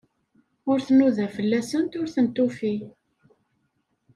[0.69, 2.75] Ur tnuda fell-asent, ur tent-tufi.